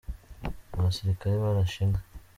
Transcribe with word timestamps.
Abasirikare 0.77 1.35
barashe 1.43 1.77
inka. 1.85 2.01